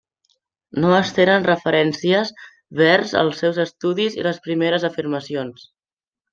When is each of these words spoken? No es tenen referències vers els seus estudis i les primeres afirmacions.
No 0.85 0.93
es 0.99 1.11
tenen 1.17 1.45
referències 1.49 2.33
vers 2.81 3.15
els 3.23 3.45
seus 3.45 3.63
estudis 3.67 4.19
i 4.23 4.27
les 4.31 4.43
primeres 4.49 4.91
afirmacions. 4.93 5.73